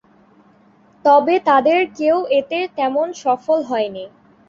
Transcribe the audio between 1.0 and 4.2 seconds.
তবে তাদের কেউ এতে তেমন সফল হননি।